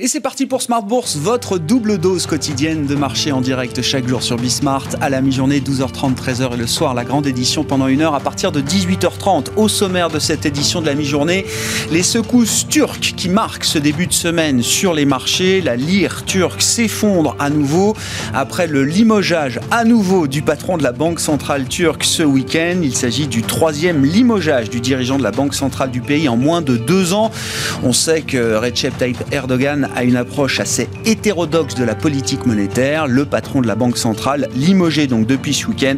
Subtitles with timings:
[0.00, 4.08] Et c'est parti pour Smart Bourse, votre double dose quotidienne de marché en direct chaque
[4.08, 7.86] jour sur Bismart à la mi-journée 12h30, 13h et le soir la grande édition pendant
[7.86, 9.50] une heure à partir de 18h30.
[9.54, 11.46] Au sommaire de cette édition de la mi-journée,
[11.92, 15.60] les secousses turques qui marquent ce début de semaine sur les marchés.
[15.60, 17.94] La lire turque s'effondre à nouveau
[18.34, 22.80] après le limogeage à nouveau du patron de la Banque centrale turque ce week-end.
[22.82, 26.62] Il s'agit du troisième limogeage du dirigeant de la Banque centrale du pays en moins
[26.62, 27.30] de deux ans.
[27.84, 33.06] On sait que Recep Tayyip Erdogan à une approche assez hétérodoxe de la politique monétaire.
[33.06, 35.96] Le patron de la Banque centrale, limogé donc depuis ce week-end,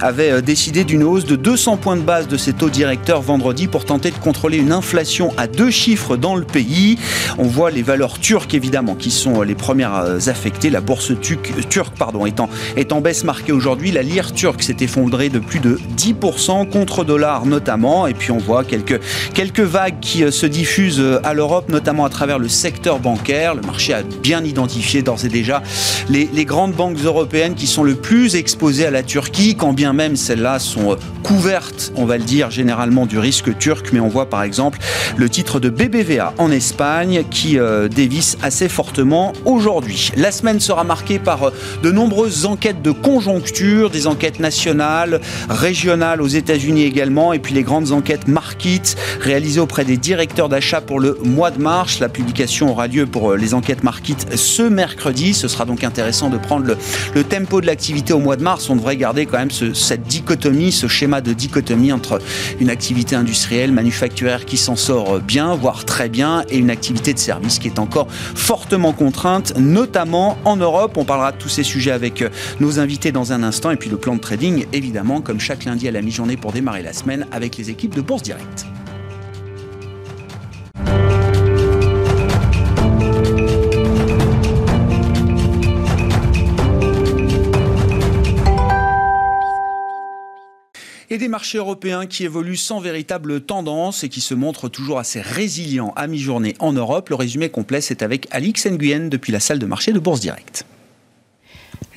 [0.00, 3.66] avait euh, décidé d'une hausse de 200 points de base de ses taux directeurs vendredi
[3.66, 6.98] pour tenter de contrôler une inflation à deux chiffres dans le pays.
[7.38, 10.70] On voit les valeurs turques évidemment qui sont euh, les premières euh, affectées.
[10.70, 13.92] La bourse turque pardon, étant, est en baisse marquée aujourd'hui.
[13.92, 18.06] La lire turque s'est effondrée de plus de 10% contre dollar notamment.
[18.06, 19.00] Et puis on voit quelques,
[19.34, 23.92] quelques vagues qui se diffusent à l'Europe, notamment à travers le secteur bancaire le marché
[23.92, 25.62] a bien identifié d'ores et déjà
[26.08, 30.16] les, grandes banques européennes qui sont le plus exposées à la Turquie, quand bien même
[30.16, 33.90] celles-là sont euh, couvertes, on va le dire, généralement du risque turc.
[33.92, 34.78] Mais on voit par exemple
[35.18, 40.10] le titre de BBVA en Espagne qui euh, dévisse assez fortement aujourd'hui.
[40.16, 41.50] La semaine sera marquée par euh,
[41.82, 47.62] de nombreuses enquêtes de conjoncture, des enquêtes nationales, régionales aux États-Unis également, et puis les
[47.62, 52.00] grandes enquêtes Market réalisées auprès des directeurs d'achat pour le mois de mars.
[52.00, 55.34] La publication aura lieu pour euh, les enquêtes Market ce mercredi.
[55.34, 56.76] Ce sera donc intéressant de prendre
[57.14, 58.70] le, tempo de l'activité au mois de mars.
[58.70, 62.20] On devrait garder quand même cette dichotomie, ce schéma de dichotomie entre
[62.60, 67.18] une activité industrielle, manufacturière qui s'en sort bien, voire très bien, et une activité de
[67.18, 70.96] service qui est encore fortement contrainte, notamment en Europe.
[70.96, 72.28] On parlera de tous ces sujets avec euh,
[72.60, 73.70] nos invités dans un instant.
[73.70, 76.82] Et puis le plan de trading, évidemment, comme chaque lundi à la mi-journée pour démarrer
[76.82, 78.66] la semaine avec les équipes de Bourse Direct.
[91.18, 95.20] Et des marchés européens qui évoluent sans véritable tendance et qui se montrent toujours assez
[95.20, 97.08] résilients à mi-journée en Europe.
[97.08, 100.64] Le résumé complet, c'est avec Alix Nguyen depuis la salle de marché de Bourse Direct.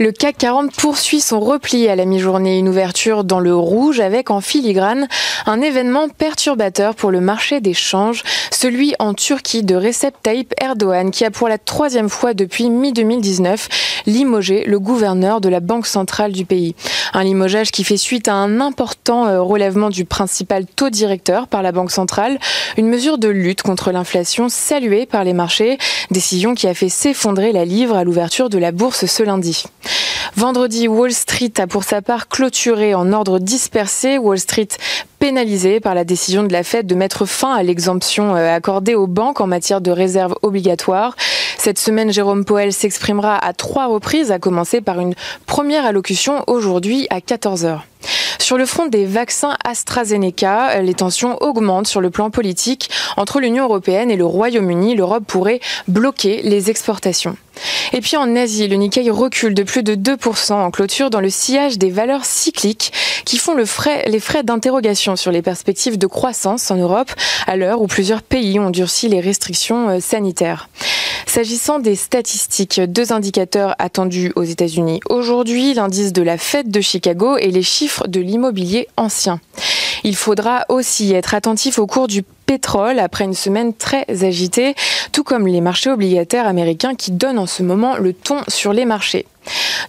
[0.01, 4.31] Le CAC 40 poursuit son repli à la mi-journée, une ouverture dans le rouge avec
[4.31, 5.07] en filigrane
[5.45, 11.11] un événement perturbateur pour le marché des changes, celui en Turquie de Recep Tayyip Erdogan
[11.11, 13.67] qui a pour la troisième fois depuis mi-2019
[14.07, 16.73] limogé le gouverneur de la Banque centrale du pays.
[17.13, 21.61] Un limogeage qui fait suite à un important euh, relèvement du principal taux directeur par
[21.61, 22.39] la Banque centrale,
[22.75, 25.77] une mesure de lutte contre l'inflation saluée par les marchés,
[26.09, 29.65] décision qui a fait s'effondrer la livre à l'ouverture de la bourse ce lundi.
[30.35, 34.17] Vendredi, Wall Street a pour sa part clôturé en ordre dispersé.
[34.17, 34.69] Wall Street
[35.19, 39.07] pénalisé par la décision de la Fed de mettre fin à l'exemption euh, accordée aux
[39.07, 41.15] banques en matière de réserves obligatoires.
[41.57, 45.13] Cette semaine, Jérôme Powell s'exprimera à trois reprises, à commencer par une
[45.45, 47.81] première allocution aujourd'hui à 14h.
[48.39, 52.89] Sur le front des vaccins AstraZeneca, les tensions augmentent sur le plan politique.
[53.15, 57.37] Entre l'Union européenne et le Royaume-Uni, l'Europe pourrait bloquer les exportations.
[57.93, 61.29] Et puis en Asie, le Nikkei recule de plus de 2% en clôture dans le
[61.29, 62.93] sillage des valeurs cycliques
[63.25, 63.65] qui font les
[64.19, 67.11] frais d'interrogation sur les perspectives de croissance en Europe
[67.47, 70.69] à l'heure où plusieurs pays ont durci les restrictions euh, sanitaires.
[71.25, 77.37] S'agissant des statistiques, deux indicateurs attendus aux États-Unis aujourd'hui, l'indice de la Fed de Chicago
[77.37, 79.39] et les chiffres de l'immobilier ancien.
[80.03, 84.75] Il faudra aussi être attentif au cours du pétrole après une semaine très agitée,
[85.11, 88.85] tout comme les marchés obligataires américains qui donnent en ce moment le ton sur les
[88.85, 89.25] marchés.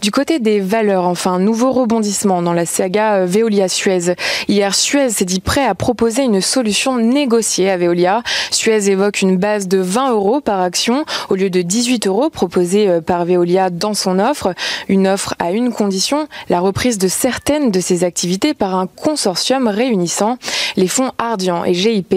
[0.00, 4.14] Du côté des valeurs, enfin, nouveau rebondissement dans la saga euh, Veolia-Suez.
[4.48, 8.22] Hier, Suez s'est dit prêt à proposer une solution négociée à Veolia.
[8.50, 12.88] Suez évoque une base de 20 euros par action au lieu de 18 euros proposés
[12.88, 14.54] euh, par Veolia dans son offre.
[14.88, 19.68] Une offre à une condition, la reprise de certaines de ses activités par un consortium
[19.68, 20.38] réunissant
[20.76, 22.14] les fonds Ardian et GIP.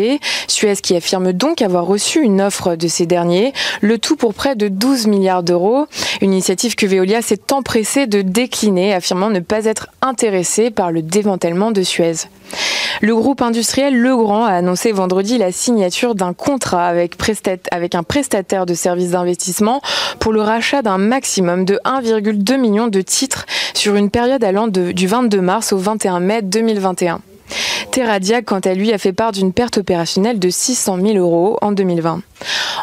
[0.48, 4.56] Suez qui affirme donc avoir reçu une offre de ces derniers, le tout pour près
[4.56, 5.88] de 12 milliards d'euros.
[6.21, 11.01] Une initiative que Veolia s'est empressé de décliner, affirmant ne pas être intéressé par le
[11.01, 12.13] démantèlement de Suez.
[13.01, 17.16] Le groupe industriel Legrand a annoncé vendredi la signature d'un contrat avec,
[17.95, 19.81] un prestataire de services d'investissement
[20.19, 25.07] pour le rachat d'un maximum de 1,2 million de titres sur une période allant du
[25.07, 27.22] 22 mars au 21 mai 2021.
[27.92, 31.71] Terradia, quant à lui, a fait part d'une perte opérationnelle de 600 000 euros en
[31.71, 32.21] 2020.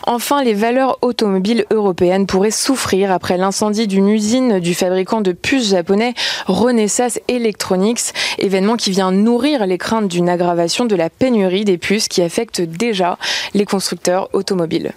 [0.06, 5.70] Enfin, les valeurs automobiles européennes pourraient souffrir après l'incendie d'une usine du fabricant de puces
[5.70, 6.14] japonais
[6.46, 12.08] Renesas Electronics, événement qui vient nourrir les craintes d'une aggravation de la pénurie des puces
[12.08, 13.18] qui affecte déjà
[13.54, 14.92] les constructeurs automobiles.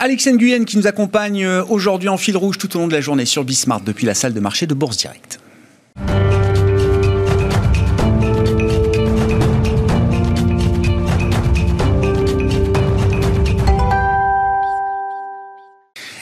[0.00, 3.00] Alex Nguyen qui nous accompagne euh, aujourd'hui en fil rouge tout au long de la
[3.00, 5.38] journée sur Bismart depuis la salle de marché de Bourse Direct.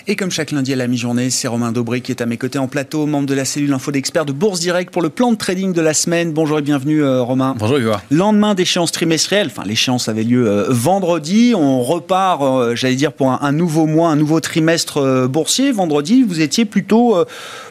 [0.08, 2.58] Et comme chaque lundi à la mi-journée, c'est Romain Dobré qui est à mes côtés
[2.58, 5.36] en plateau, membre de la cellule info d'experts de Bourse Direct pour le plan de
[5.36, 6.32] trading de la semaine.
[6.32, 7.54] Bonjour et bienvenue euh, Romain.
[7.56, 7.92] Bonjour Hugo.
[8.10, 13.30] Lendemain d'échéance trimestrielle, enfin l'échéance avait lieu euh, vendredi, on repart, euh, j'allais dire, pour
[13.30, 15.70] un, nouveau mois, un nouveau trimestre boursier.
[15.70, 17.16] Vendredi, vous étiez plutôt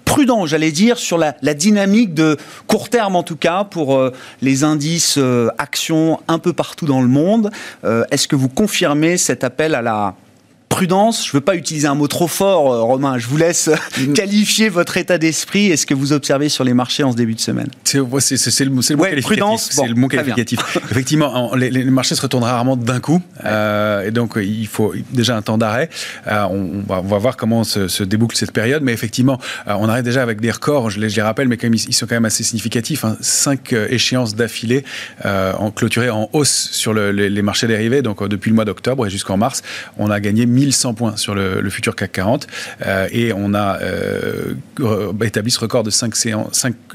[0.06, 4.02] prudent, j'allais dire, sur la, la, dynamique de court terme en tout cas pour
[4.42, 5.20] les indices
[5.58, 7.52] actions un peu partout dans le monde.
[7.84, 10.16] Est-ce que vous confirmez cet appel à la
[10.72, 11.26] prudence.
[11.26, 13.18] Je ne veux pas utiliser un mot trop fort, euh, Romain.
[13.18, 13.70] Je vous laisse
[14.16, 17.36] qualifier votre état d'esprit et ce que vous observez sur les marchés en ce début
[17.36, 17.68] de semaine.
[17.84, 19.26] C'est le, mot qualificatif.
[19.26, 20.60] Prudence, c'est le mot qualificatif.
[20.92, 23.22] Effectivement, les, marchés se retournent rarement d'un coup.
[23.46, 25.90] Euh, et donc, il faut déjà un temps d'arrêt.
[26.28, 28.82] Euh, on, va, voir comment se, déboucle cette période.
[28.82, 30.90] Mais effectivement, on arrive déjà avec des records.
[30.90, 33.04] Je les, rappelle, mais quand même, ils sont quand même assez significatifs.
[33.04, 33.18] Hein.
[33.20, 34.86] Cinq échéances d'affilée
[35.26, 38.02] en clôturées en hausse sur les, marchés dérivés.
[38.02, 39.64] Donc, depuis le mois d'octobre et jusqu'en mars,
[39.98, 42.48] on a gagné 1100 points sur le, futur CAC 40
[42.86, 44.54] euh, et on a euh,
[45.24, 46.14] établi ce record de 5,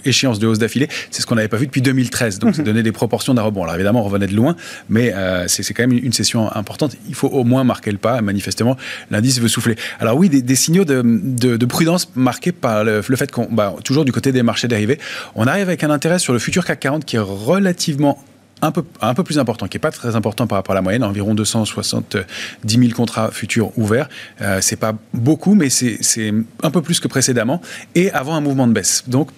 [0.05, 0.89] échéances de hausse d'affilée.
[1.11, 2.39] C'est ce qu'on n'avait pas vu depuis 2013.
[2.39, 3.65] Donc, ça donnait des proportions d'un rebond.
[3.65, 4.57] Alors, évidemment, on revenait de loin,
[4.89, 6.97] mais euh, c'est quand même une session importante.
[7.09, 8.21] Il faut au moins marquer le pas.
[8.21, 8.77] Manifestement,
[9.11, 9.77] l'indice veut souffler.
[9.99, 14.33] Alors, oui, des, signaux de, prudence marqués par le, fait qu'on, bah, toujours du côté
[14.33, 14.99] des marchés dérivés,
[15.35, 18.23] on arrive avec un intérêt sur le futur CAC 40 qui est relativement
[18.63, 20.83] un peu, un peu plus important, qui n'est pas très important par rapport à la
[20.83, 22.25] moyenne, environ 270
[22.67, 24.09] 000 contrats futurs ouverts.
[24.41, 27.61] Euh, c'est pas beaucoup, mais c'est un peu plus que précédemment,
[27.95, 29.05] et avant un mouvement de baisse.
[29.09, 29.31] Donc,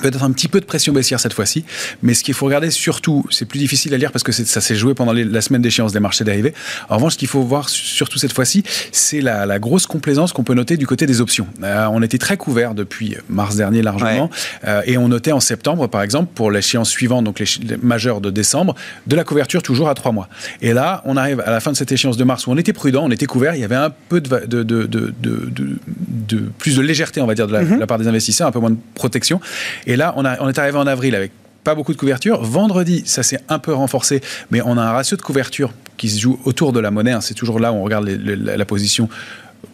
[0.00, 1.64] peut-être un petit peu de pression baissière cette fois-ci,
[2.02, 4.74] mais ce qu'il faut regarder surtout, c'est plus difficile à lire parce que ça s'est
[4.74, 6.54] joué pendant la semaine d'échéance des marchés dérivés.
[6.88, 8.62] En revanche, ce qu'il faut voir surtout cette fois-ci,
[8.92, 11.46] c'est la, grosse complaisance qu'on peut noter du côté des options.
[11.62, 14.30] Euh, on était très couvert depuis mars dernier largement,
[14.66, 17.46] euh, et on notait en septembre, par exemple, pour l'échéance suivante, donc les,
[17.82, 18.74] majeures de décembre,
[19.06, 20.28] de la couverture toujours à trois mois.
[20.60, 22.72] Et là, on arrive à la fin de cette échéance de mars où on était
[22.72, 27.20] prudent, on était couvert, il y avait un peu de, de, de, plus de légèreté,
[27.20, 27.74] on va dire, de la, mm-hmm.
[27.76, 29.40] de la part des investisseurs, un peu moins de protection.
[29.86, 31.32] Et là, on, est arrivé en avril avec
[31.62, 32.42] pas beaucoup de couverture.
[32.42, 34.20] Vendredi, ça s'est un peu renforcé,
[34.50, 37.12] mais on a un ratio de couverture qui se joue autour de la monnaie.
[37.12, 37.20] Hein.
[37.20, 39.08] C'est toujours là où on regarde la position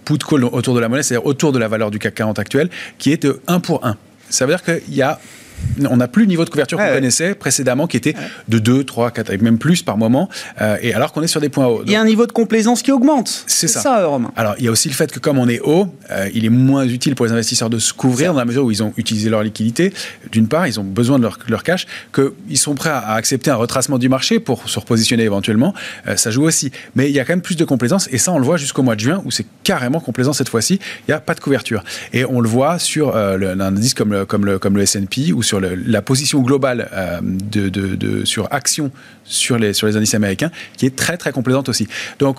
[0.04, 2.70] put call autour de la monnaie, c'est-à-dire autour de la valeur du CAC 40 actuel,
[2.98, 3.96] qui est de 1 pour 1.
[4.28, 5.18] Ça veut dire qu'il y a
[5.88, 8.14] on n'a plus le niveau de couverture qu'on connaissait précédemment, qui était
[8.48, 10.28] de 2, 3, 4, même plus par moment,
[10.60, 11.82] euh, et alors qu'on est sur des points hauts.
[11.86, 13.44] il y a un niveau de complaisance qui augmente.
[13.46, 13.80] C'est ça.
[13.80, 14.32] ça Romain.
[14.36, 16.50] Alors, il y a aussi le fait que comme on est haut, euh, il est
[16.50, 19.30] moins utile pour les investisseurs de se couvrir dans la mesure où ils ont utilisé
[19.30, 19.92] leur liquidité.
[20.32, 23.56] D'une part, ils ont besoin de leur, leur cash, qu'ils sont prêts à, accepter un
[23.56, 25.74] retracement du marché pour se repositionner éventuellement.
[26.08, 26.70] Euh, ça joue aussi.
[26.94, 28.82] Mais il y a quand même plus de complaisance, et ça, on le voit jusqu'au
[28.82, 30.80] mois de juin, où c'est carrément complaisant cette fois-ci.
[31.06, 31.84] Il n'y a pas de couverture.
[32.12, 35.42] Et on le voit sur un indice comme le, comme le, comme le S&P ou
[35.42, 38.91] sur la position globale euh, sur action
[39.25, 41.88] sur les, sur les indices américains qui est très très complaisante aussi.
[42.19, 42.38] Donc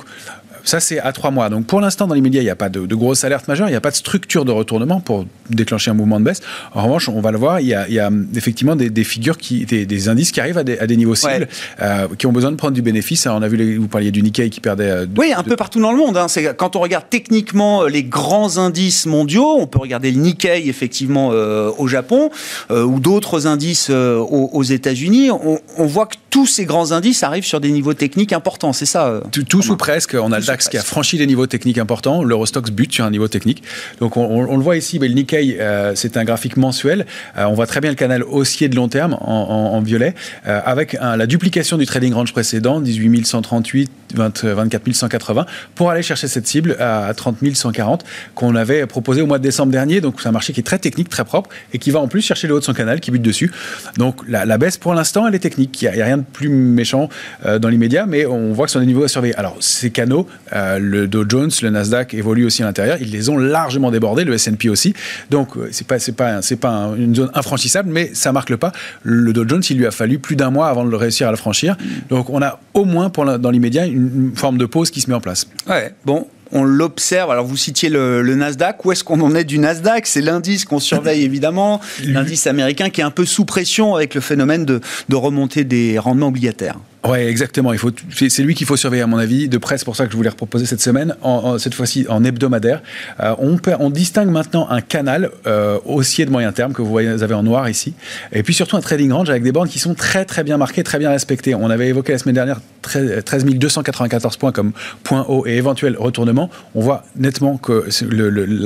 [0.63, 1.50] ça, c'est à trois mois.
[1.50, 3.72] Donc, pour l'instant, dans l'immédiat, il n'y a pas de, de grosse alerte majeure, il
[3.72, 6.42] n'y a pas de structure de retournement pour déclencher un mouvement de baisse.
[6.74, 9.04] En revanche, on va le voir, il y a, il y a effectivement des, des,
[9.04, 11.48] figures, qui, des, des, indices qui arrivent à des, à des niveaux cibles,
[11.82, 13.25] euh, qui ont besoin de prendre du bénéfice.
[13.27, 14.89] on a vu, vous parliez du Nikkei qui perdait.
[14.89, 16.18] Euh, oui, un peu partout dans le monde.
[16.18, 16.27] Hein.
[16.58, 21.30] Quand on regarde techniquement euh, les grands indices mondiaux, on peut regarder le Nikkei, effectivement,
[21.30, 22.30] au Japon,
[22.70, 25.32] ou d'autres indices aux, États-Unis.
[25.32, 28.85] On, on, voit que tous ces grands indices arrivent sur des niveaux techniques importants, c'est
[28.85, 30.15] ça Tous ou presque.
[30.19, 32.23] On a le DAX qui a franchi des niveaux techniques importants.
[32.23, 33.63] L'Eurostox bute sur un niveau technique.
[34.00, 37.05] Donc, on, on le voit ici, mais le Nikkei euh, c'est un graphique mensuel.
[37.38, 40.15] Euh, on voit très bien le canal haussier de long terme en, violet,
[40.47, 46.27] euh, avec la duplication du trading range précédent, 18 138, 24 180, pour aller chercher
[46.27, 48.03] cette cible à 30 140
[48.36, 50.01] qu'on avait proposé au mois de décembre dernier.
[50.01, 52.22] Donc c'est un marché qui est très technique, très propre, et qui va en plus
[52.22, 53.51] chercher le haut de son canal, qui bute dessus.
[53.98, 55.82] Donc la, baisse pour l'instant, elle est technique.
[55.82, 57.10] Il n'y a, rien de plus méchant
[57.46, 59.36] dans l'immédiat, mais on voit que ce sont des niveaux à surveiller.
[59.36, 62.98] Alors ces canaux, le Dow Jones, le Nasdaq évoluent aussi à l'intérieur.
[63.01, 64.94] Ils les ont largement débordés, le S&P aussi.
[65.30, 68.58] Donc euh, c'est pas c'est pas c'est pas une zone infranchissable, mais ça marque le
[68.58, 68.72] pas.
[69.03, 71.32] Le Dow Jones, il lui a fallu plus d'un mois avant de le réussir à
[71.32, 71.77] le franchir.
[72.10, 74.00] Donc on a au moins pour dans l'immédiat une,
[74.36, 75.48] forme de pause qui se met en place.
[75.67, 75.93] Ouais.
[76.05, 77.31] Bon, on l'observe.
[77.31, 78.86] Alors, vous citiez le, Nasdaq.
[78.86, 80.05] Où est-ce qu'on en est du Nasdaq?
[80.05, 84.22] C'est l'indice qu'on surveille évidemment, l'indice américain qui est un peu sous pression avec le
[84.22, 86.77] phénomène de, de remontée des rendements obligataires.
[87.03, 87.74] Oui, exactement.
[87.74, 89.79] Il faut, c'est lui qu'il faut surveiller, à mon avis, de près.
[89.79, 91.15] C'est pour ça que je voulais proposer cette semaine,
[91.58, 92.84] cette fois-ci en hebdomadaire.
[93.20, 97.34] Euh, on, distingue maintenant un canal euh, haussier de moyen terme que vous, voyez, avez
[97.34, 97.93] en noir ici,
[98.31, 100.84] et puis surtout un trading range avec des bornes qui sont très très bien marquées,
[100.84, 101.55] très bien respectées.
[101.55, 104.72] On avait évoqué la semaine dernière 13 294 points comme
[105.03, 106.50] point haut et éventuel retournement.
[106.75, 107.86] On voit nettement que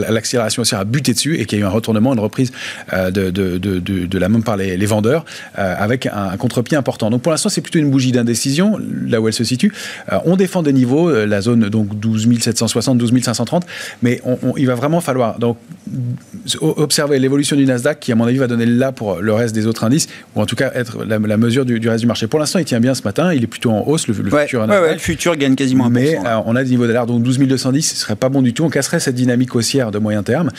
[0.09, 2.51] l'accélération haussière a buté dessus et qu'il y a eu un retournement, une reprise
[2.93, 5.25] euh, de, la même par les, vendeurs
[5.55, 7.09] avec un, un contre-pied important.
[7.09, 9.71] Donc pour l'instant, c'est plutôt une bougie d'un décision, là où elle se situe.
[10.11, 13.65] Euh, on défend des niveaux, euh, la zone donc 12 760, 12 530,
[14.01, 14.21] mais
[14.57, 15.57] il va vraiment falloir donc
[16.61, 19.67] observer l'évolution du Nasdaq qui, à mon avis, va donner là pour le reste des
[19.67, 22.27] autres indices, ou en tout cas être la, mesure du, reste du marché.
[22.27, 24.93] Pour l'instant, il tient bien ce matin, il est plutôt en hausse, le, futur Nasdaq.
[24.93, 27.81] le futur gagne quasiment un Mais euh, on a des niveaux d'alerte, donc 12 210,
[27.81, 28.63] ce serait pas bon du tout.
[28.63, 30.49] On casserait cette dynamique haussière de moyen terme,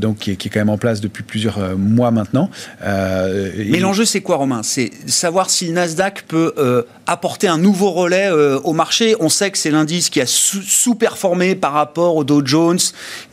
[0.00, 2.50] donc qui est, qui est, quand même en place depuis plusieurs mois maintenant.
[2.82, 4.62] mais l'enjeu, c'est quoi, Romain?
[4.62, 9.16] C'est savoir si le Nasdaq peut euh, apporter un nouveau relais euh, au marché.
[9.20, 12.78] On sait que c'est l'indice qui a sous-performé par rapport au Dow Jones,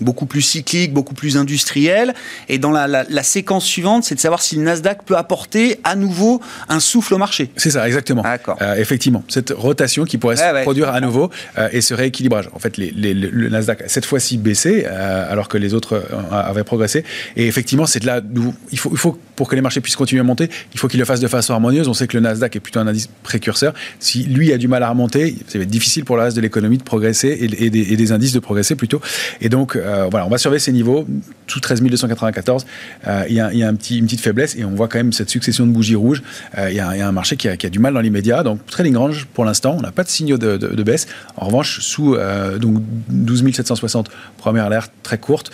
[0.02, 2.14] beaucoup plus cyclique, beaucoup plus industriel.
[2.48, 6.42] Et dans la, séquence suivante, c'est de savoir si le Nasdaq peut apporter à nouveau
[6.68, 7.52] un souffle au marché.
[7.58, 8.24] C'est ça, exactement.
[8.62, 11.30] Euh, effectivement, cette rotation qui pourrait se produire à nouveau
[11.72, 12.50] et ce rééquilibrage.
[12.54, 17.04] En fait, le Nasdaq cette fois-ci baissé alors que les autres avaient progressé.
[17.36, 20.20] Et effectivement, c'est là où il faut, il faut pour que les marchés puissent continuer
[20.20, 21.88] à monter, il faut qu'ils le fassent de façon harmonieuse.
[21.88, 23.59] On sait que le Nasdaq est plutôt un indice précurseur.
[24.00, 26.42] Si lui a du mal à remonter, ça va être difficile pour le reste de
[26.42, 29.02] l'économie de progresser et, des, indices de progresser plutôt.
[29.42, 31.06] Et donc, euh, voilà, on va surveiller ces niveaux.
[31.48, 32.66] Tout 13 294,
[33.08, 35.30] euh, il y a, un petit, une petite faiblesse et on voit quand même cette
[35.30, 36.22] succession de bougies rouges.
[36.58, 38.44] Euh, il y, a un marché qui a, du mal dans l'immédiat.
[38.44, 41.08] Donc, trading range pour l'instant, on n'a pas de signaux de, baisse.
[41.38, 42.16] En revanche, sous
[42.60, 45.52] donc 12 760, première alerte très courte.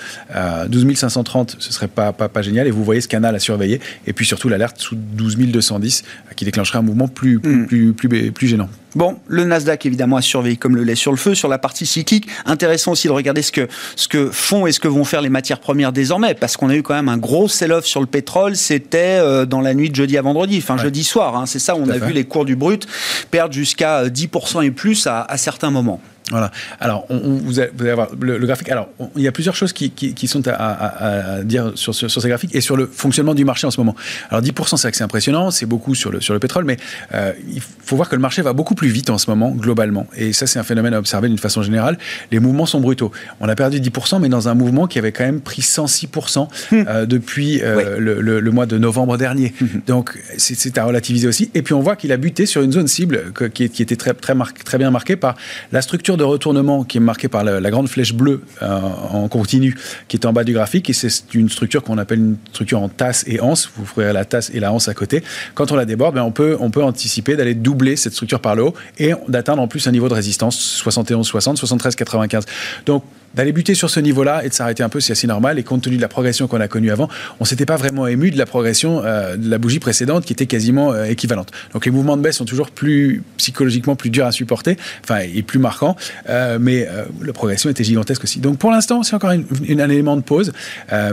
[0.67, 2.67] 12 530, ce serait pas, pas, pas génial.
[2.67, 3.79] Et vous voyez ce canal à surveiller.
[4.07, 6.03] Et puis surtout l'alerte sous 12 210
[6.35, 8.69] qui déclencherait un mouvement plus, plus, plus, plus, gênant.
[8.95, 11.85] Bon, le Nasdaq évidemment a surveillé comme le lait sur le feu sur la partie
[11.85, 12.27] cyclique.
[12.45, 15.29] Intéressant aussi de regarder ce que, ce que font et ce que vont faire les
[15.29, 18.55] matières premières désormais, parce qu'on a eu quand même un gros sell-off sur le pétrole.
[18.55, 21.35] C'était euh, dans la nuit de jeudi à vendredi, enfin jeudi soir.
[21.35, 22.87] Hein, c'est ça, on a vu les cours du brut
[23.31, 26.01] perdre jusqu'à 10% et plus à, à certains moments.
[26.31, 26.51] Voilà.
[26.79, 28.69] Alors, on, vous, allez avoir le, graphique.
[28.69, 32.77] Alors, il y a plusieurs choses qui, sont à, dire sur, ces graphiques et sur
[32.77, 33.95] le fonctionnement du marché en ce moment.
[34.29, 36.77] Alors, 10%, c'est vrai que c'est impressionnant, c'est beaucoup sur le, sur le pétrole, mais
[37.13, 40.07] euh, il faut voir que le marché va beaucoup plus vite en ce moment, globalement.
[40.17, 41.97] Et ça, c'est un phénomène à observer d'une façon générale.
[42.31, 43.11] Les mouvements sont brutaux.
[43.39, 47.05] On a perdu 10%, mais dans un mouvement qui avait quand même pris 106% euh,
[47.05, 49.53] depuis euh, le, mois de novembre dernier.
[49.85, 51.51] Donc, c'est à relativiser aussi.
[51.53, 54.33] Et puis, on voit qu'il a buté sur une zone cible qui, était très, très,
[54.63, 55.35] très bien marquée par
[55.71, 58.79] la structure de retournement qui est marquée par la, grande flèche bleue euh,
[59.11, 59.75] en continu
[60.07, 62.89] qui est en bas du graphique et c'est une structure qu'on appelle une structure en
[62.89, 63.69] tasse et anse.
[63.75, 65.23] Vous ferez la tasse et la anse à côté.
[65.53, 68.55] Quand on la déborde, ben on, peut, on peut anticiper d'aller doubler cette structure par
[68.55, 72.43] le haut et d'atteindre en plus un niveau de résistance 71-60, 73-95.
[72.85, 73.03] Donc
[73.35, 75.59] d'aller buter sur ce niveau-là et de s'arrêter un peu, c'est assez normal.
[75.59, 78.31] Et compte tenu de la progression qu'on a connue avant, on s'était pas vraiment ému
[78.31, 81.51] de la progression euh, de la bougie précédente qui était quasiment euh, équivalente.
[81.73, 85.41] Donc les mouvements de baisse sont toujours plus psychologiquement plus durs à supporter, enfin et
[85.41, 85.95] plus marquants,
[86.29, 86.87] euh, mais
[87.21, 88.39] la progression était gigantesque aussi.
[88.39, 90.53] Donc pour l'instant, c'est encore un élément de pause,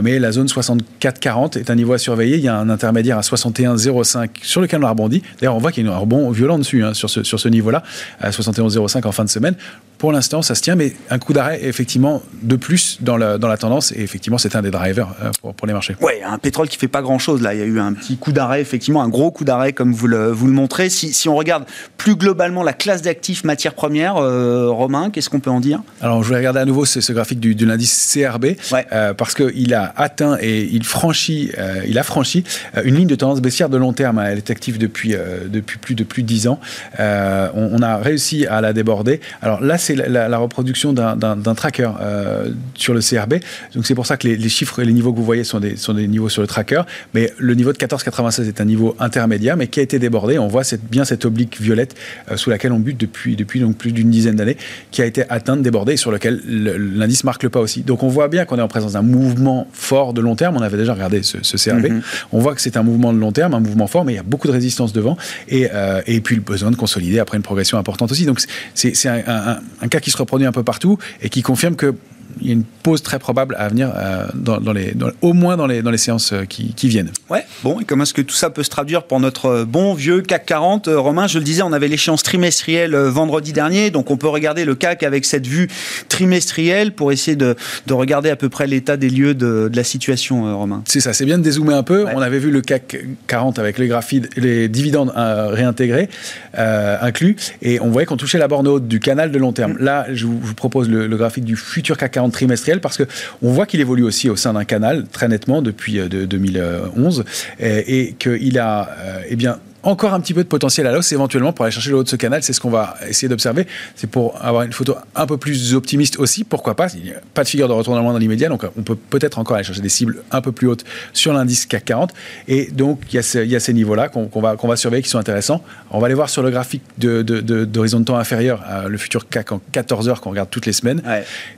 [0.01, 2.37] mais la zone 64-40 est un niveau à surveiller.
[2.37, 5.21] Il y a un intermédiaire à 61-05 sur lequel on a rebondi.
[5.39, 7.49] D'ailleurs, on voit qu'il y a un rebond violent dessus hein, sur ce, sur ce
[7.49, 7.83] niveau-là,
[8.19, 9.55] à 71-05 en fin de semaine.
[10.03, 13.47] Pour l'instant, ça se tient, mais un coup d'arrêt, effectivement, de plus dans la, dans
[13.47, 13.93] la tendance.
[13.93, 15.95] Et effectivement, c'est un des drivers euh, pour, les marchés.
[16.01, 17.41] Oui, un pétrole qui fait pas grand-chose.
[17.41, 19.93] Là, il y a eu un petit coup d'arrêt, effectivement, un gros coup d'arrêt, comme
[19.93, 20.89] vous le, vous le montrez.
[20.89, 21.63] Si, si on regarde
[21.95, 25.81] plus globalement la classe d'actifs matières premières, euh, Romain, qu'est-ce qu'on peut en dire?
[26.01, 28.57] Alors, je vais regarder à nouveau ce, ce graphique du, de l'indice CRB,
[28.91, 31.53] euh, parce qu'il a atteint et il franchit,
[31.87, 32.43] il a franchi
[32.83, 34.19] une ligne de tendance baissière de long terme.
[34.19, 35.15] Elle est active depuis,
[35.47, 36.59] depuis plus de plus de 10 ans.
[36.99, 39.21] On, on, a réussi à la déborder.
[39.41, 43.35] Alors là, c'est la, reproduction d'un tracker euh, sur le CRB.
[43.75, 45.75] Donc c'est pour ça que les, chiffres et les niveaux que vous voyez sont des,
[45.75, 46.81] sont des niveaux sur le tracker.
[47.13, 50.37] Mais le niveau de 14,96 est un niveau intermédiaire, mais qui a été débordé.
[50.37, 51.95] On voit cette, bien cette oblique violette
[52.31, 54.57] euh, sous laquelle on bute depuis, depuis donc plus d'une dizaine d'années,
[54.91, 57.81] qui a été atteinte, débordée, et sur lequel l'indice marque le pas aussi.
[57.81, 60.57] Donc on voit bien qu'on est en présence d'un mouvement fort de long terme.
[60.57, 61.85] On avait déjà regardé ce, CRB.
[61.85, 62.01] Mm-hmm.
[62.31, 64.19] On voit que c'est un mouvement de long terme, un mouvement fort, mais il y
[64.19, 65.17] a beaucoup de résistance devant.
[65.47, 68.25] Et, euh, et puis le besoin de consolider après une progression importante aussi.
[68.25, 68.39] Donc
[68.73, 71.95] c'est un, un, un, cas qui se reproduit un peu partout et qui confirme que
[72.41, 75.67] il y a une pause très probable à venir euh, dans, les, au moins dans
[75.67, 77.11] les, dans les séances euh, qui, viennent.
[77.29, 79.93] Ouais, bon, et comment est-ce que tout ça peut se traduire pour notre euh, bon
[79.93, 84.17] vieux CAC 40 Romain, je le disais, on avait l'échéance trimestrielle vendredi dernier, donc on
[84.17, 85.69] peut regarder le CAC avec cette vue
[86.09, 87.55] trimestrielle pour essayer de,
[87.87, 90.83] de regarder à peu près l'état des lieux de, de la situation, Romain.
[90.85, 92.05] C'est ça, c'est bien de dézoomer un peu.
[92.13, 96.09] On avait vu le CAC 40 avec les, dividendes réintégrés,
[96.53, 99.73] inclus, et on voyait qu'on touchait la borne haute du canal de long terme.
[99.73, 99.83] Mm.
[99.83, 102.97] Là, je vous, je vous propose le, le graphique du futur CAC 40 trimestriel parce
[102.97, 103.03] que
[103.41, 107.23] on voit qu'il évolue aussi au sein d'un canal très nettement depuis 2011 euh,
[107.59, 111.11] et, et qu'il a euh, eh bien encore un petit peu de potentiel à l'os
[111.11, 112.41] éventuellement pour aller chercher le haut de ce canal.
[112.43, 113.67] C'est ce qu'on va essayer d'observer.
[113.95, 116.43] C'est pour avoir une photo un peu plus optimiste aussi.
[116.43, 116.87] Pourquoi pas?
[116.95, 119.55] Il n'y a pas de figure de retournement dans l'immédiat, donc on peut peut-être encore
[119.55, 122.13] aller chercher des cibles un peu plus hautes sur l'indice CAC 40.
[122.47, 125.63] Et donc il y a, ces niveaux-là qu'on va, qu'on va surveiller qui sont intéressants.
[125.91, 129.51] On va aller voir sur le graphique d'horizon de, de, temps inférieur, le futur CAC
[129.51, 131.01] en 14 heures qu'on regarde toutes les semaines.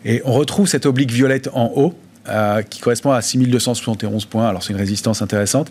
[0.04, 1.94] Et on retrouve cette oblique violette en haut
[2.28, 4.48] euh, qui correspond à 6271 points.
[4.48, 5.70] Alors c'est une résistance intéressante.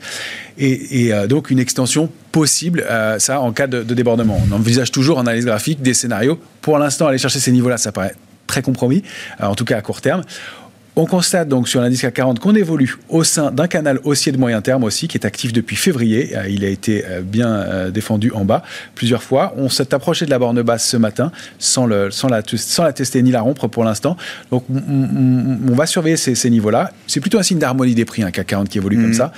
[0.58, 4.40] Et, euh, donc une extension possible, euh, ça en cas de, de, débordement.
[4.48, 6.38] On envisage toujours en analyse graphique des scénarios.
[6.60, 8.14] Pour l'instant, aller chercher ces niveaux-là, ça paraît
[8.46, 9.02] très compromis,
[9.40, 10.22] en tout cas à court terme.
[10.96, 14.38] On constate donc sur l'indice CAC 40 qu'on évolue au sein d'un canal haussier de
[14.38, 16.36] moyen terme aussi, qui est actif depuis février.
[16.36, 18.62] Euh, il a été euh, bien euh, défendu en bas
[18.94, 19.54] plusieurs fois.
[19.56, 22.92] On s'est approché de la borne basse ce matin sans, le, sans, la, sans la
[22.92, 24.16] tester ni la rompre pour l'instant.
[24.52, 26.92] Donc on, va surveiller ces, niveaux-là.
[27.08, 29.14] C'est plutôt un signe d'harmonie des prix, un CAC 40 qui évolue comme mmh.
[29.14, 29.32] ça.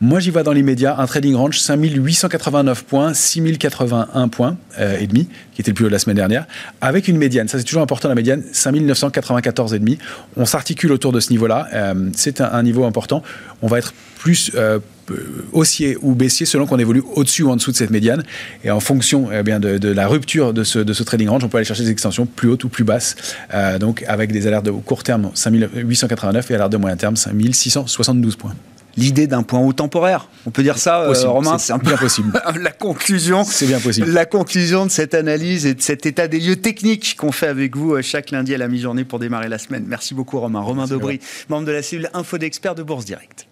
[0.00, 0.96] Moi, j'y vais dans l'immédiat.
[0.98, 5.92] Un trading range 5889 points, 6081 points et demi, qui était le plus haut de
[5.92, 6.46] la semaine dernière,
[6.80, 7.48] avec une médiane.
[7.48, 9.98] Ça, c'est toujours important, la médiane, 5994 et demi.
[10.36, 11.66] On s'articule autour de ce niveau-là.
[11.74, 13.24] Euh, c'est un, niveau important.
[13.60, 14.78] On va être plus euh,
[15.52, 18.22] haussier ou baissier selon qu'on évolue au-dessus ou en dessous de cette médiane.
[18.62, 21.64] Et en fonction eh bien, de, la rupture de ce, trading range, on peut aller
[21.64, 23.16] chercher des extensions plus hautes ou plus basses.
[23.52, 28.36] Euh, donc, avec des alertes de court terme 5889 et alertes de moyen terme 5672
[28.36, 28.54] points
[28.98, 30.28] l'idée d'un point haut temporaire.
[30.46, 32.40] On peut dire ça, euh, Romain C'est un peu possible.
[32.60, 33.44] la conclusion.
[33.44, 34.10] C'est bien possible.
[34.10, 37.76] La conclusion de cette analyse et de cet état des lieux techniques qu'on fait avec
[37.76, 39.84] vous euh, chaque lundi à la mi-journée pour démarrer la semaine.
[39.86, 40.60] Merci beaucoup, Romain.
[40.60, 43.47] Romain Dobry, membre de la cellule Info d'experts de Bourse Direct.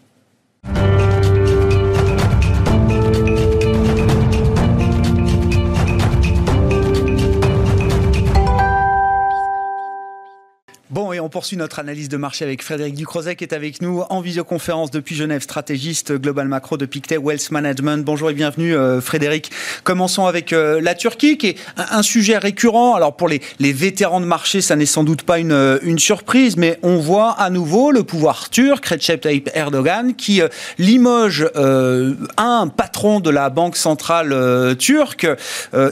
[11.27, 14.93] On poursuit notre analyse de marché avec Frédéric Ducrozet qui est avec nous en visioconférence
[14.93, 18.05] depuis Genève, stratégiste global macro de Pictet Wealth Management.
[18.05, 19.51] Bonjour et bienvenue euh, Frédéric.
[19.83, 22.95] Commençons avec euh, la Turquie qui est un, sujet récurrent.
[22.95, 26.79] Alors pour les, vétérans de marché, ça n'est sans doute pas une, euh, surprise, mais
[26.85, 30.43] on voit à nouveau le pouvoir turc, Recep Tayyip Erdogan, qui
[30.79, 35.27] limoge un patron de la banque centrale turque.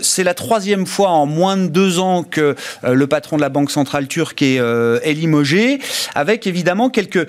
[0.02, 3.70] C'est la troisième fois en moins de deux ans que le patron de la banque
[3.70, 4.60] centrale turque est
[4.94, 5.78] euh, est limogé,
[6.14, 7.26] avec évidemment quelques,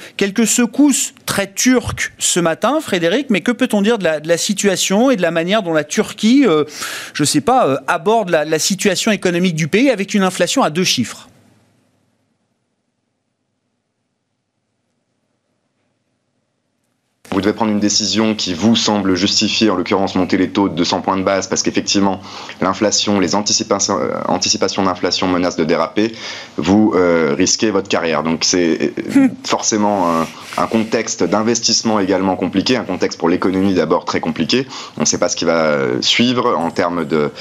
[0.48, 5.22] secousses très turques ce matin, Frédéric, mais que peut-on dire de la, situation et de
[5.22, 6.66] la manière dont la Turquie, euh,
[7.14, 10.70] je ne sais pas, euh, aborde la situation économique du pays avec une inflation à
[10.70, 11.30] deux chiffres?
[17.36, 20.74] Vous devez prendre une décision qui vous semble justifier, en l'occurrence monter les taux de
[20.74, 22.22] 200 points de base, parce qu'effectivement,
[22.62, 26.14] l'inflation, les anticipations, euh, anticipations d'inflation menacent de déraper,
[26.56, 28.24] vous euh, risquez votre carrière.
[28.24, 30.08] Donc c'est euh, forcément
[30.58, 34.66] un, contexte d'investissement également compliqué, un contexte pour l'économie d'abord très compliqué.
[34.96, 37.32] On ne sait pas ce qui va suivre en termes de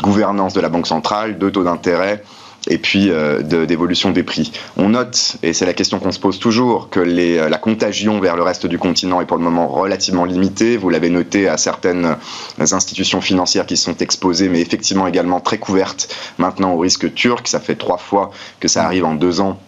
[0.00, 2.22] gouvernance de la Banque centrale, de taux d'intérêt
[2.68, 4.52] et puis euh, d'évolution des prix.
[4.76, 8.36] On note, et c'est la question qu'on se pose toujours, que euh, la contagion vers
[8.36, 10.76] le reste du continent est pour le moment relativement limitée.
[10.76, 12.16] Vous l'avez noté à certaines
[12.58, 17.48] institutions financières qui sont exposées, mais effectivement également très couvertes maintenant au risque turc.
[17.48, 19.58] Ça fait trois fois que ça arrive en deux ans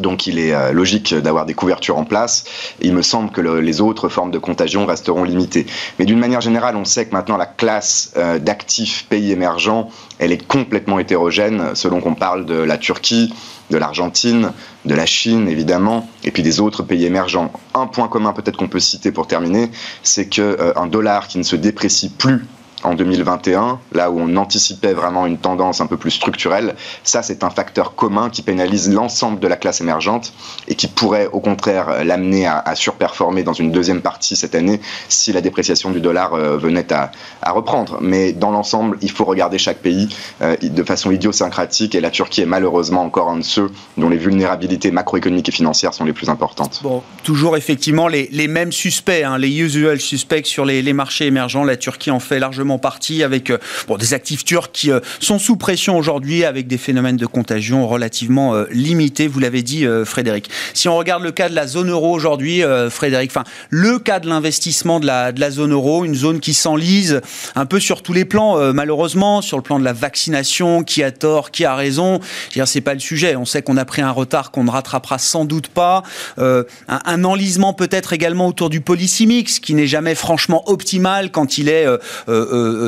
[0.00, 2.44] donc il est euh, logique d'avoir des couvertures en place.
[2.80, 5.66] Il me semble que les autres formes de contagion resteront limitées.
[5.98, 10.32] Mais d'une manière générale, on sait que maintenant la classe euh, d'actifs pays émergents, elle
[10.32, 13.32] est complètement hétérogène selon qu'on parle de la Turquie,
[13.70, 14.52] de l'Argentine,
[14.84, 17.52] de la Chine évidemment, et puis des autres pays émergents.
[17.74, 19.70] Un point commun peut-être qu'on peut citer pour terminer,
[20.02, 22.46] c'est qu'un euh, dollar qui ne se déprécie plus
[22.82, 27.42] en 2021, là où on anticipait vraiment une tendance un peu plus structurelle, ça c'est
[27.44, 30.32] un facteur commun qui pénalise l'ensemble de la classe émergente
[30.68, 35.32] et qui pourrait au contraire l'amener à, surperformer dans une deuxième partie cette année si
[35.32, 37.10] la dépréciation du dollar euh, venait à,
[37.52, 37.98] reprendre.
[38.00, 40.08] Mais dans l'ensemble, il faut regarder chaque pays
[40.42, 44.16] euh, de façon idiosyncratique et la Turquie est malheureusement encore un de ceux dont les
[44.16, 46.80] vulnérabilités macroéconomiques et financières sont les plus importantes.
[46.82, 51.64] Bon, toujours effectivement les, mêmes suspects, hein, les usual suspects sur les, les marchés émergents.
[51.64, 53.52] La Turquie en fait largement largement partie avec
[53.88, 58.54] bon, des actifs turcs qui sont sous pression aujourd'hui avec des phénomènes de contagion relativement
[58.70, 60.48] limités, vous l'avez dit Frédéric.
[60.72, 64.28] Si on regarde le cas de la zone euro aujourd'hui, Frédéric, enfin le cas de
[64.28, 67.20] l'investissement de la, de la zone euro, une zone qui s'enlise
[67.54, 71.10] un peu sur tous les plans, malheureusement, sur le plan de la vaccination, qui a
[71.10, 72.20] tort, qui a raison.
[72.64, 73.36] C'est pas le sujet.
[73.36, 76.02] On sait qu'on a pris un retard qu'on ne rattrapera sans doute pas.
[76.38, 81.58] un, un, enlisement peut-être également autour du policy mix, qui n'est jamais franchement optimal quand
[81.58, 81.86] il est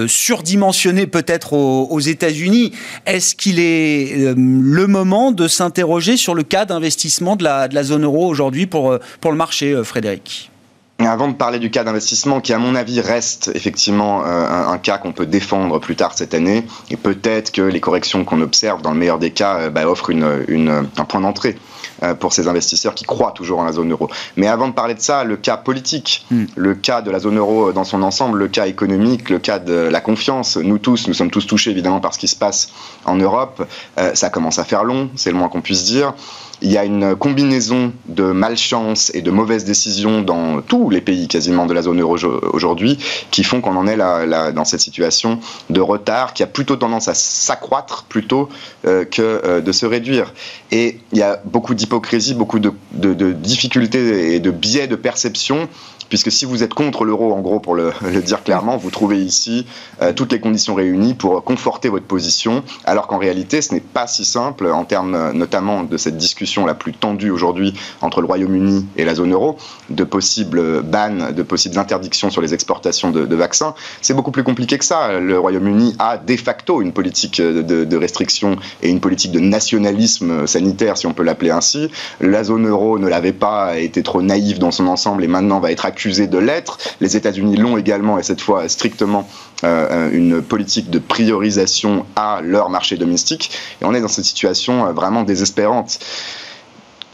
[0.09, 2.73] surdimensionné peut-être aux, États-Unis.
[3.07, 8.27] Est-ce qu'il est, le moment de s'interroger sur le cas d'investissement de la, zone euro
[8.27, 10.51] aujourd'hui pour, le marché, Frédéric?
[10.99, 14.97] Avant de parler du cas d'investissement, qui à mon avis reste effectivement euh, un, cas
[14.97, 18.93] qu'on peut défendre plus tard cette année, et peut-être que les corrections qu'on observe, dans
[18.93, 21.76] le meilleur des cas, euh, bah, offrent un point d'entrée euh,
[22.21, 24.09] pour ces investisseurs qui croient toujours en la zone euro.
[24.37, 26.45] Mais avant de parler de ça, le cas politique, hmm.
[26.55, 29.75] le cas de la zone euro dans son ensemble, le cas économique, le cas de
[29.75, 32.71] la confiance, nous tous, nous sommes tous touchés évidemment par ce qui se passe
[33.05, 33.67] en Europe,
[34.15, 36.15] ça commence à faire long, c'est le moins qu'on puisse dire
[36.63, 41.29] il y a une combinaison de malchance et de mauvaises décisions dans tous les pays
[41.29, 42.17] quasiment de la zone euro
[42.53, 42.99] aujourd'hui
[43.31, 45.39] qui font qu'on en est là, dans cette situation
[45.71, 48.49] de retard qui a plutôt tendance à s'accroître plutôt
[48.87, 50.33] euh, que euh, de se réduire.
[50.71, 55.69] Et il y a beaucoup d'hypocrisie, beaucoup de, de difficultés et de biais de perception
[56.09, 57.93] puisque si vous êtes contre l'euro, en gros, pour le,
[58.25, 59.67] dire clairement, vous trouvez ici
[60.03, 64.07] euh, toutes les conditions réunies pour conforter votre position, alors qu'en réalité, ce n'est pas
[64.07, 68.27] si simple en termes euh, notamment de cette discussion la plus tendue aujourd'hui entre le
[68.27, 69.57] Royaume-Uni et la zone euro,
[69.91, 73.75] de possibles bans, de possibles interdictions sur les exportations de, vaccins.
[74.01, 75.21] C'est beaucoup plus compliqué que ça.
[75.21, 80.97] Le Royaume-Uni a de facto une politique de, restriction et une politique de nationalisme sanitaire,
[80.97, 81.91] si on peut l'appeler ainsi.
[82.21, 85.73] La zone euro ne l'avait pas, été trop naïve dans son ensemble et maintenant va
[85.73, 86.79] être accusés de l'être.
[87.01, 89.27] Les États-Unis l'ont également, et cette fois strictement
[89.65, 93.51] euh, une politique de priorisation à leur marché domestique.
[93.81, 95.99] Et on est dans cette situation euh, vraiment désespérante.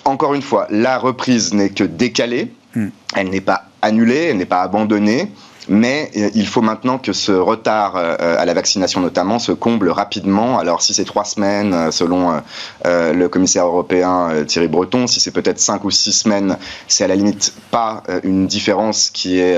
[0.04, 2.88] Encore une fois, la reprise n'est que décalée, hmm.
[3.14, 5.30] elle n'est pas annulée, elle n'est pas abandonnée.
[5.68, 9.88] Mais euh, il faut maintenant que ce retard euh, à la vaccination notamment se comble
[9.90, 10.58] rapidement.
[10.58, 12.40] Alors si c'est trois semaines euh, selon
[12.84, 16.56] le commissaire européen Thierry Breton, si c'est peut-être cinq ou six semaines,
[16.88, 19.56] c'est à la limite pas une différence qui est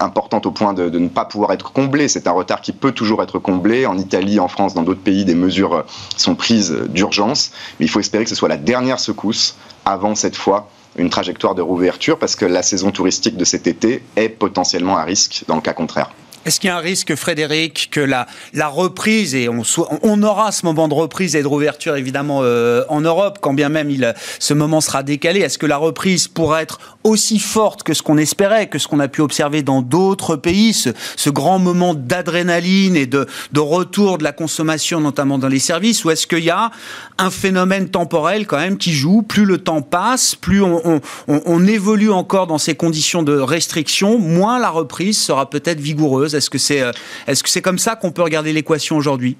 [0.00, 2.08] importante au point de, de ne pas pouvoir être comblée.
[2.08, 3.86] C'est un retard qui peut toujours être comblé.
[3.86, 5.84] En Italie, en France, dans d'autres pays, des mesures
[6.16, 7.52] sont prises d'urgence.
[7.78, 10.68] Mais il faut espérer que ce soit la dernière secousse avant cette fois
[10.98, 15.04] une trajectoire de rouverture parce que la saison touristique de cet été est potentiellement à
[15.04, 16.10] risque dans le cas contraire.
[16.46, 19.62] Est-ce qu'il y a un risque, Frédéric, que la, la reprise, et on,
[20.02, 23.68] on aura ce moment de reprise et de rouverture évidemment euh, en Europe, quand bien
[23.68, 27.94] même il, ce moment sera décalé, est-ce que la reprise pourra être aussi forte que
[27.94, 31.58] ce qu'on espérait, que ce qu'on a pu observer dans d'autres pays, ce, ce, grand
[31.58, 36.28] moment d'adrénaline et de, de, retour de la consommation, notamment dans les services, ou est-ce
[36.28, 36.70] qu'il y a
[37.18, 41.66] un phénomène temporel quand même qui joue, plus le temps passe, plus on, on, on
[41.66, 46.35] évolue encore dans ces conditions de restriction, moins la reprise sera peut-être vigoureuse?
[46.36, 46.92] Est-ce que c'est euh,
[47.26, 49.36] que c'est comme ça qu'on peut regarder l'équation aujourd'hui?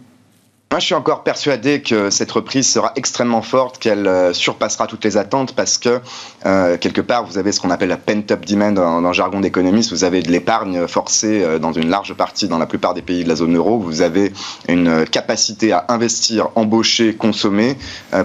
[0.73, 5.05] Moi, je suis encore persuadé que cette reprise sera extrêmement forte, qu'elle euh, surpassera toutes
[5.05, 6.01] les attentes parce que,
[6.45, 9.93] euh, quelque part, vous avez ce qu'on appelle la pent-up demand dans, le jargon d'économiste.
[9.93, 13.29] Vous avez de l'épargne forcée dans une large partie, dans la plupart des pays de
[13.29, 13.79] la zone euro.
[13.79, 14.33] Vous avez
[14.69, 17.77] une capacité à investir, embaucher, consommer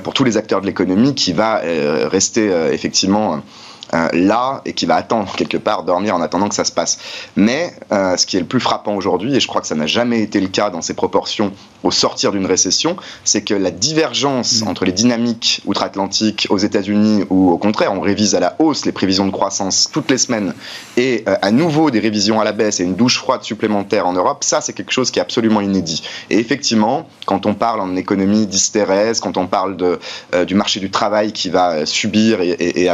[0.03, 1.62] pour tous les acteurs de l'économie qui va
[2.10, 3.43] rester effectivement
[3.93, 6.97] euh, là et qui va attendre quelque part, dormir en attendant que ça se passe.
[7.36, 9.88] Mais euh, ce qui est le plus frappant aujourd'hui, et je crois que ça n'a
[9.88, 11.51] jamais été le cas dans ces proportions
[11.84, 14.67] au sortir d'une récession, c'est que la divergence mmh.
[14.67, 18.91] entre les dynamiques outre-Atlantique aux États-Unis ou au contraire, on révise à la hausse les
[18.91, 20.54] prévisions de croissance toutes les semaines
[20.95, 24.13] et euh, à nouveau des révisions à la baisse et une douche froide supplémentaire en
[24.13, 26.04] Europe, ça c'est quelque chose qui est absolument inédit.
[26.30, 29.99] Et effectivement, quand on parle en économie d'hystérèse, quand on parle de,
[30.45, 32.89] du marché du travail qui va subir et, et, et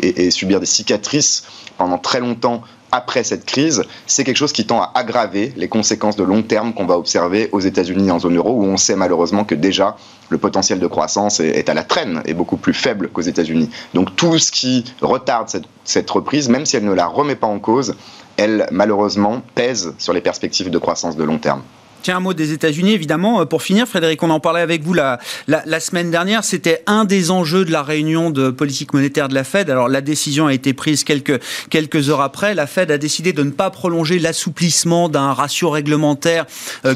[0.00, 1.44] et, subir des cicatrices
[1.76, 6.16] pendant très longtemps après cette crise, c'est quelque chose qui tend à aggraver les conséquences
[6.16, 9.44] de long terme qu'on va observer aux États-Unis en zone euro, où on sait malheureusement
[9.44, 9.96] que déjà
[10.30, 13.68] le potentiel de croissance est, à la traîne et beaucoup plus faible qu'aux États-Unis.
[13.92, 17.46] Donc tout ce qui retarde cette, cette reprise, même si elle ne la remet pas
[17.46, 17.94] en cause,
[18.38, 21.62] elle malheureusement pèse sur les perspectives de croissance de long terme.
[22.02, 23.44] Tiens, un mot des États-Unis, évidemment.
[23.46, 26.44] Pour finir, Frédéric, on en parlait avec vous la, la, semaine dernière.
[26.44, 29.68] C'était un des enjeux de la réunion de politique monétaire de la Fed.
[29.70, 32.54] Alors, la décision a été prise quelques, quelques heures après.
[32.54, 36.46] La Fed a décidé de ne pas prolonger l'assouplissement d'un ratio réglementaire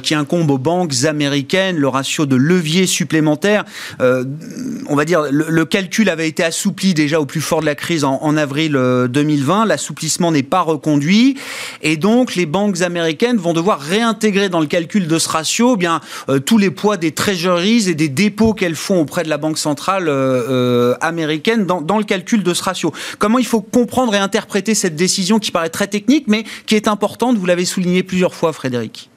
[0.02, 3.64] qui incombe aux banques américaines, le ratio de levier supplémentaire.
[4.00, 8.04] on va dire, le, calcul avait été assoupli déjà au plus fort de la crise
[8.04, 8.72] en avril
[9.08, 9.66] 2020.
[9.66, 11.36] L'assouplissement n'est pas reconduit.
[11.82, 15.76] Et donc, les banques américaines vont devoir réintégrer dans le calcul de ce ratio eh
[15.76, 19.38] bien euh, tous les poids des treasuries et des dépôts qu'elles font auprès de la
[19.38, 22.92] Banque centrale euh, euh, américaine dans, dans, le calcul de ce ratio.
[23.18, 26.88] Comment il faut comprendre et interpréter cette décision qui paraît très technique, mais qui est
[26.88, 29.08] importante, vous l'avez souligné plusieurs fois, Frédéric?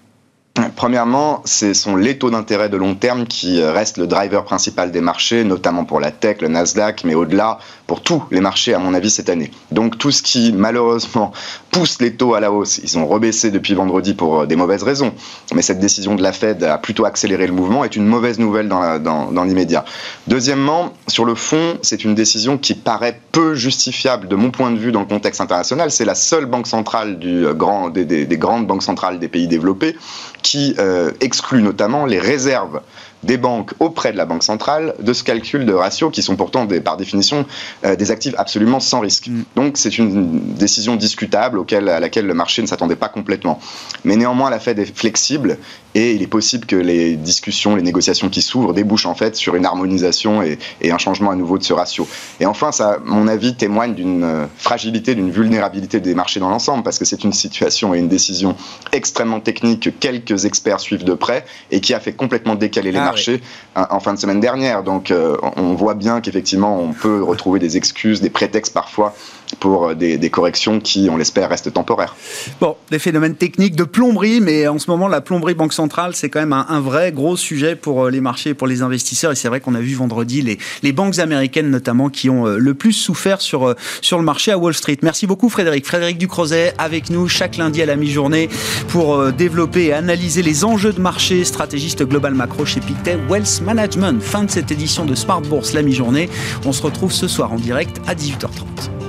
[0.77, 5.01] Premièrement, ce sont les taux d'intérêt de long terme qui restent le driver principal des
[5.01, 8.93] marchés, notamment pour la tech, le Nasdaq, mais au-delà, pour tous les marchés, à mon
[8.93, 9.51] avis, cette année.
[9.71, 11.33] Donc tout ce qui, malheureusement,
[11.75, 14.83] pousse les taux à la hausse, ils ont rebaissé depuis vendredi pour euh, des mauvaises
[14.83, 15.13] raisons,
[15.53, 18.69] mais cette décision de la Fed a plutôt accéléré le mouvement, est une mauvaise nouvelle
[18.69, 19.83] dans, l'immédiat.
[20.27, 24.77] Deuxièmement, sur le fond, c'est une décision qui paraît peu justifiable de mon point de
[24.77, 25.91] vue dans le contexte international.
[25.91, 29.97] C'est la seule banque centrale euh, des, grandes banques centrales des pays développés
[30.43, 32.79] qui euh, exclut notamment les réserves
[33.25, 36.65] des banques auprès de la Banque centrale de ce calcul de ratio qui sont pourtant
[36.65, 37.45] des, par définition
[37.83, 39.27] euh, des actifs absolument sans risque.
[39.27, 39.43] Mm.
[39.55, 43.59] Donc c'est une décision discutable auquel, à laquelle le marché ne s'attendait pas complètement.
[44.03, 45.57] Mais néanmoins la Fed est flexible
[45.95, 49.55] et il est possible que les discussions, les négociations qui s'ouvrent débouchent en fait sur
[49.55, 52.07] une harmonisation et, et, un changement à nouveau de ce ratio.
[52.39, 56.83] Et enfin, ça, mon avis, témoigne d'une euh, fragilité, d'une vulnérabilité des marchés dans l'ensemble,
[56.83, 58.55] parce que c'est une situation et une décision
[58.91, 62.99] extrêmement technique que quelques experts suivent de près et qui a fait complètement décaler les
[62.99, 63.41] ah, marchés oui.
[63.75, 64.83] en fin de semaine dernière.
[64.83, 69.15] Donc, euh, on voit bien qu'effectivement, on peut retrouver des excuses, des prétextes parfois
[69.59, 72.15] pour euh, des, corrections qui, on l'espère, restent temporaires.
[72.59, 76.29] Bon, des phénomènes techniques de plomberie, mais en ce moment, la plomberie Banque centrale, c'est
[76.29, 79.31] quand même un, vrai gros sujet pour euh, les marchés et pour les investisseurs.
[79.31, 80.41] Et c'est vrai qu'on a vu vendredi
[80.81, 84.73] les, banques américaines, notamment, qui ont le plus souffert sur, sur le marché à Wall
[84.73, 84.97] Street.
[85.01, 85.85] Merci beaucoup, Frédéric.
[85.85, 88.49] Frédéric Ducrozet, avec nous chaque lundi à la mi-journée
[88.87, 92.94] pour développer et analyser les enjeux de marché, stratégiste global macro chez Pictet
[93.29, 94.21] Wealth Management.
[94.21, 96.29] Fin de cette édition de Smart Bourse, la mi-journée.
[96.65, 99.04] On se retrouve ce soir en direct à 18h30.